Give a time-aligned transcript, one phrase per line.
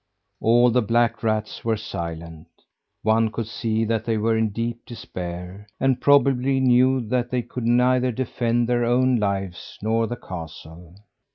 [0.39, 2.47] All the black rats were silent.
[3.03, 7.65] One could see that they were in deep despair, and probably knew that they could
[7.67, 10.95] neither defend their own lives nor the castle.